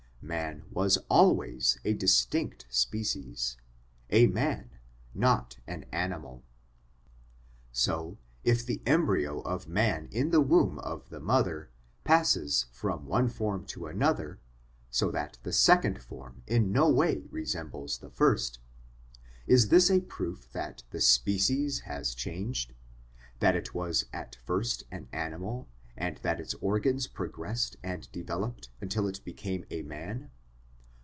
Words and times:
Man 0.23 0.65
was 0.71 0.97
always 1.09 1.79
a 1.83 1.95
distinct 1.95 2.67
species, 2.69 3.57
a 4.11 4.27
man, 4.27 4.69
not 5.15 5.57
an 5.65 5.85
animal. 5.91 6.43
So, 7.71 8.19
if 8.43 8.63
the 8.63 8.83
embryo 8.85 9.41
of 9.41 9.67
man 9.67 10.07
in 10.11 10.29
the 10.29 10.39
womb 10.39 10.77
of 10.77 11.09
the 11.09 11.19
mother 11.19 11.71
passes 12.03 12.67
from 12.71 13.07
one 13.07 13.29
form 13.29 13.65
to 13.73 13.87
another, 13.87 14.39
so 14.91 15.09
that 15.09 15.39
the 15.41 15.51
second 15.51 15.99
form 16.03 16.43
in 16.45 16.71
no 16.71 16.87
way 16.87 17.25
resembles 17.31 17.97
the 17.97 18.11
first, 18.11 18.59
is 19.47 19.69
this 19.69 19.89
a 19.89 20.01
proof 20.01 20.51
that 20.51 20.83
the 20.91 21.01
species 21.01 21.79
has 21.81 22.13
changed? 22.13 22.73
that 23.39 23.55
it 23.55 23.73
was 23.73 24.05
at 24.13 24.35
first 24.45 24.83
an 24.91 25.07
animal, 25.11 25.67
and 25.97 26.17
that 26.19 26.39
its 26.39 26.53
organs 26.55 27.05
progressed 27.05 27.75
and 27.83 28.09
developed 28.13 28.69
until 28.79 29.07
it 29.07 29.23
became 29.25 29.65
a 29.69 29.81
man 29.83 30.31